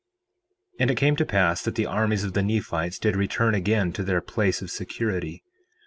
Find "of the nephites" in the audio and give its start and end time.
2.23-2.97